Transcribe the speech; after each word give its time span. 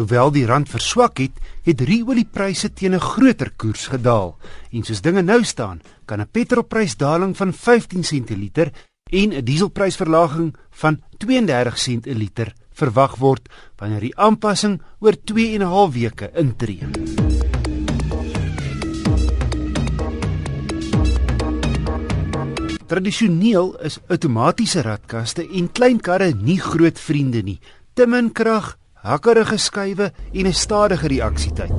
Hoewel 0.00 0.30
die 0.32 0.46
rand 0.48 0.70
verswak 0.72 1.18
het, 1.20 1.34
het 1.66 1.82
ruoliepryse 1.84 2.70
teen 2.72 2.94
'n 2.96 3.00
groter 3.00 3.50
koers 3.56 3.86
gedaal. 3.92 4.38
En 4.72 4.82
soos 4.82 5.00
dinge 5.00 5.22
nou 5.22 5.44
staan, 5.44 5.80
kan 6.06 6.20
'n 6.20 6.30
petrolprysdaling 6.30 7.36
van 7.36 7.52
15 7.52 8.04
sent 8.04 8.24
per 8.24 8.36
liter 8.36 8.72
en 9.10 9.32
'n 9.32 9.44
dieselprysverlaging 9.44 10.56
van 10.70 11.00
32 11.18 11.78
sent 11.78 12.00
per 12.00 12.14
liter 12.14 12.52
verwag 12.72 13.16
word 13.16 13.48
wanneer 13.76 14.00
die 14.00 14.16
aanpassing 14.16 14.80
oor 15.00 15.16
2 15.24 15.54
en 15.54 15.60
'n 15.60 15.68
half 15.68 15.92
weke 15.92 16.30
intree. 16.34 16.88
Tradisioneel 22.86 23.80
is 23.80 23.98
outomatiese 24.08 24.80
ratkaste 24.80 25.48
en 25.48 25.72
klein 25.72 26.00
karre 26.00 26.34
nie 26.34 26.60
groot 26.60 26.98
vriende 26.98 27.42
nie. 27.42 27.60
Te 27.92 28.06
min 28.06 28.32
krag, 28.32 28.79
hakkerige 29.02 29.56
skuwe 29.58 30.12
en 30.32 30.46
'n 30.46 30.52
stadige 30.52 31.08
reaksietyd. 31.08 31.78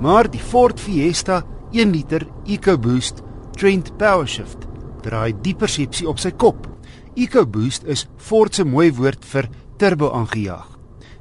Maar 0.00 0.30
die 0.30 0.40
Ford 0.40 0.80
Fiesta 0.80 1.42
1 1.70 1.90
liter 1.90 2.26
EcoBoost 2.46 3.22
Trent 3.50 3.96
PowerShift 3.96 4.66
draai 5.02 5.32
die 5.42 5.54
persepsie 5.54 6.08
op 6.08 6.18
sy 6.18 6.30
kop. 6.30 6.66
EcoBoost 7.14 7.84
is 7.84 8.08
Ford 8.16 8.54
se 8.54 8.64
mooi 8.64 8.92
woord 8.92 9.24
vir 9.24 9.48
turbo 9.76 10.10
aangejaag. 10.10 10.68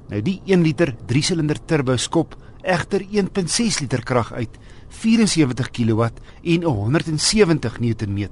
Nou 0.09 0.21
die 0.21 0.41
1 0.45 0.63
liter 0.63 0.95
3-silinder 1.07 1.59
turbo 1.65 1.97
skop 1.97 2.35
egter 2.63 3.01
1.6 3.01 3.81
liter 3.81 4.03
krag 4.03 4.33
uit 4.33 4.57
74 4.89 5.71
kW 5.71 6.09
en 6.43 6.63
170 6.63 7.79
Nm. 7.79 8.27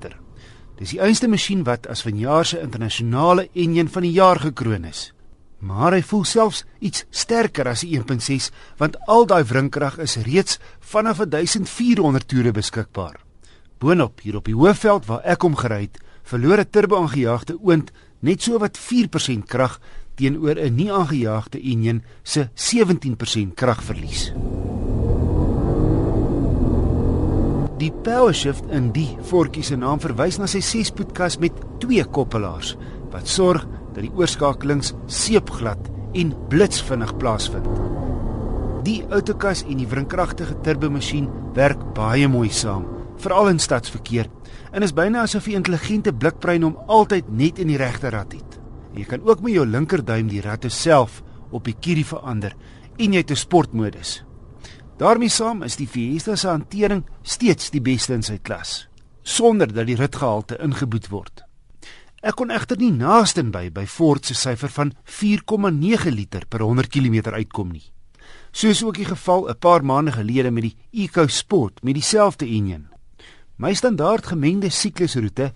Dis 0.79 0.93
die 0.95 1.01
einste 1.03 1.27
masjien 1.27 1.63
wat 1.67 1.87
as 1.91 2.03
vanjaar 2.05 2.45
se 2.45 2.59
internasionale 2.61 3.49
enjin 3.53 3.89
van 3.91 4.05
die 4.05 4.15
jaar 4.15 4.39
gekroon 4.39 4.85
is. 4.85 5.09
Maar 5.59 5.97
hy 5.97 6.03
voel 6.07 6.23
selfs 6.23 6.63
iets 6.79 7.03
sterker 7.11 7.67
as 7.67 7.83
die 7.83 7.99
1.6 7.99 8.47
want 8.79 8.95
al 9.11 9.27
daai 9.27 9.43
wrinkrag 9.43 9.97
is 9.99 10.15
reeds 10.23 10.59
vanaf 10.79 11.19
1400 11.19 12.27
toere 12.27 12.53
beskikbaar. 12.55 13.19
Boonop 13.79 14.23
hier 14.23 14.39
op 14.39 14.47
die 14.47 14.55
hoofveld 14.55 15.07
waar 15.07 15.25
ek 15.27 15.43
hom 15.43 15.55
gery 15.59 15.81
het, 15.87 15.99
verloor 16.23 16.59
'n 16.59 16.69
turbo-aangejaagde 16.71 17.57
oond 17.59 17.91
net 18.19 18.41
so 18.41 18.59
wat 18.59 18.77
4% 18.77 19.47
krag 19.47 19.79
teenoor 20.19 20.59
'n 20.59 20.75
nie 20.75 20.91
aangejaagde 20.91 21.59
enjin 21.59 22.03
se 22.23 22.49
17% 22.53 23.53
kragverlies. 23.55 24.33
Die 27.79 27.91
PowerShift 28.03 28.65
in 28.75 28.91
die 28.91 29.17
voetjie 29.29 29.63
se 29.63 29.75
naam 29.75 29.99
verwys 30.03 30.37
na 30.37 30.47
sy 30.47 30.59
6-spoedkas 30.59 31.39
met 31.39 31.55
twee 31.79 32.03
koppelaars 32.03 32.75
wat 33.13 33.27
sorg 33.27 33.63
dat 33.93 34.03
die 34.03 34.11
oorskakelings 34.11 34.93
seepglad 35.07 35.87
en 36.13 36.33
blitsvinnig 36.49 37.15
plaasvind. 37.17 37.69
Die 38.83 39.05
outokas 39.09 39.63
en 39.63 39.77
die 39.77 39.87
wrinkragtige 39.87 40.55
turbomasjien 40.65 41.29
werk 41.55 41.79
baie 41.93 42.27
mooi 42.27 42.49
saam, 42.49 42.85
veral 43.17 43.47
in 43.47 43.59
stadsverkeer, 43.59 44.27
en 44.71 44.83
is 44.83 44.93
byna 44.93 45.21
asof 45.21 45.47
'n 45.47 45.59
intelligente 45.61 46.13
blikbrein 46.13 46.63
hom 46.63 46.77
altyd 46.87 47.25
net 47.29 47.59
in 47.59 47.67
die 47.67 47.77
regte 47.77 48.09
rad 48.09 48.33
het. 48.33 48.48
Jy 48.95 49.05
kan 49.05 49.21
ook 49.21 49.41
met 49.41 49.53
jou 49.53 49.65
linkerduim 49.65 50.27
die 50.27 50.41
ratte 50.41 50.69
self 50.69 51.21
op 51.51 51.65
die 51.65 51.75
kierie 51.79 52.05
verander 52.05 52.55
en 52.97 53.13
jy 53.13 53.17
het 53.17 53.31
'n 53.31 53.35
sportmodus. 53.35 54.23
daarmee 54.97 55.29
saam 55.29 55.63
is 55.63 55.75
die 55.75 55.87
Fiesta 55.87 56.35
se 56.35 56.47
hantering 56.47 57.03
steeds 57.21 57.69
die 57.69 57.81
beste 57.81 58.13
in 58.13 58.23
sy 58.23 58.37
klas 58.37 58.89
sonder 59.23 59.69
dat 59.73 59.87
die 59.87 59.95
ritgehalte 59.95 60.57
ingeboet 60.63 61.09
word. 61.09 61.43
Ek 62.19 62.35
kon 62.35 62.51
egter 62.51 62.77
nie 62.77 62.91
naaste 62.91 63.43
by 63.43 63.69
by 63.71 63.85
Ford 63.87 64.25
se 64.25 64.35
syfer 64.35 64.71
van 64.75 64.93
4,9 65.05 66.11
liter 66.11 66.45
per 66.49 66.65
100 66.65 66.89
km 66.91 67.31
uitkom 67.31 67.71
nie. 67.71 67.85
Soos 68.51 68.83
ook 68.83 68.97
die 68.97 69.05
geval 69.05 69.49
'n 69.49 69.59
paar 69.59 69.85
maande 69.85 70.11
gelede 70.11 70.51
met 70.51 70.63
die 70.63 70.77
EcoSport 70.91 71.83
met 71.83 71.93
dieselfde 71.93 72.45
enjin. 72.45 72.87
My 73.59 73.73
standaard 73.75 74.29
gemengde 74.31 74.69
siklusroete 74.71 75.49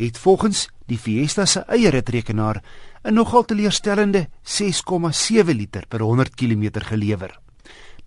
het 0.00 0.18
volgens 0.18 0.62
die 0.88 0.98
Fiesta 0.98 1.44
se 1.46 1.60
eie 1.68 1.90
ritrekenaar 1.92 2.62
'n 3.04 3.14
nogal 3.14 3.44
teleurstellende 3.44 4.28
6,7 4.42 5.56
liter 5.56 5.84
per 5.88 6.00
100 6.00 6.34
km 6.34 6.80
gelewer. 6.80 7.40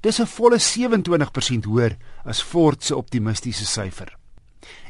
Dis 0.01 0.19
'n 0.19 0.25
volle 0.25 0.59
27% 0.59 1.65
hoër 1.65 1.97
as 2.25 2.41
Ford 2.41 2.83
se 2.83 2.95
optimistiese 2.95 3.65
syfer. 3.65 4.17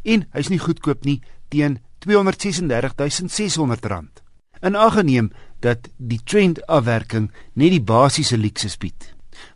En 0.03 0.27
hy's 0.31 0.49
nie 0.49 0.59
goedkoop 0.59 1.03
nie 1.03 1.21
teen 1.49 1.79
R236600. 1.99 4.23
En 4.61 4.75
aangeneem 4.75 5.31
dat 5.59 5.89
die 5.97 6.23
trend 6.23 6.67
afwerking 6.67 7.31
net 7.53 7.69
die 7.69 7.81
basiese 7.81 8.37
luukse 8.37 8.77
bied. 8.79 9.12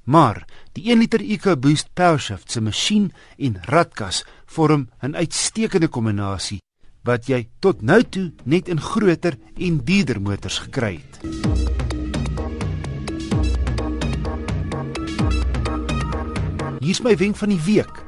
Maar 0.07 0.45
die 0.71 0.85
1 0.87 1.01
liter 1.01 1.19
EcoBoost 1.19 1.89
PowerShift 1.93 2.51
se 2.51 2.61
masjien 2.63 3.09
en 3.37 3.57
ratkas 3.67 4.23
vorm 4.45 4.87
'n 5.03 5.15
uitstekende 5.15 5.87
kombinasie 5.87 6.61
wat 7.03 7.27
jy 7.27 7.47
tot 7.59 7.81
nou 7.81 8.03
toe 8.03 8.31
net 8.43 8.67
in 8.67 8.79
groter 8.79 9.37
en 9.57 9.83
duurder 9.83 10.21
motors 10.21 10.59
gekry 10.59 10.99
het. 10.99 11.19
Hier's 16.79 17.01
my 17.01 17.17
wenk 17.17 17.35
van 17.35 17.49
die 17.49 17.61
week. 17.65 18.03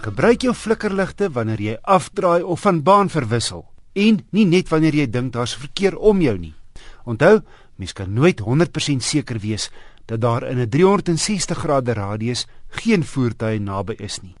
Gebruik 0.00 0.42
jou 0.42 0.54
flikkerligte 0.54 1.28
wanneer 1.30 1.60
jy 1.60 1.76
afdraai 1.82 2.42
of 2.42 2.60
van 2.60 2.82
baan 2.82 3.08
verwissel 3.08 3.66
en 3.92 4.24
nie 4.30 4.46
net 4.46 4.68
wanneer 4.68 4.94
jy 4.94 5.10
dink 5.10 5.32
daar's 5.32 5.56
verkeer 5.56 5.96
om 5.96 6.20
jou 6.20 6.38
nie. 6.38 6.54
Onthou, 7.04 7.42
mens 7.76 7.92
kan 7.92 8.12
nooit 8.12 8.40
100% 8.40 9.02
seker 9.02 9.38
wees 9.38 9.70
dat 10.08 10.20
daar 10.20 10.42
in 10.42 10.58
'n 10.58 10.68
360 10.68 11.58
grade 11.58 11.92
radius 11.92 12.46
geen 12.68 13.04
voertuie 13.04 13.60
naby 13.60 13.92
is 13.92 14.20
nie. 14.20 14.34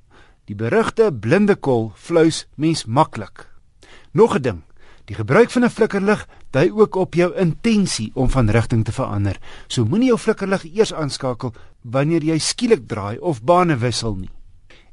Die 0.44 0.56
berugte 0.56 1.12
blinde 1.12 1.56
kol 1.56 1.92
flous 1.94 2.46
mens 2.54 2.84
maklik. 2.84 3.48
Nog 4.12 4.34
'n 4.34 4.42
ding, 4.42 4.62
die 5.04 5.14
gebruik 5.14 5.50
van 5.50 5.64
'n 5.64 5.70
flikkerlig 5.70 6.28
dui 6.50 6.72
ook 6.72 6.94
op 6.94 7.14
jou 7.14 7.34
intensie 7.36 8.10
om 8.14 8.30
van 8.30 8.50
rigting 8.50 8.84
te 8.84 8.92
verander. 8.92 9.38
So 9.66 9.84
moenie 9.84 10.08
jou 10.08 10.18
flikkerlig 10.18 10.64
eers 10.64 10.94
aanskakel 10.94 11.52
wanneer 11.82 12.22
jy 12.22 12.38
skielik 12.38 12.88
draai 12.88 13.18
of 13.18 13.42
bane 13.42 13.76
wissel 13.76 14.14
nie. 14.14 14.30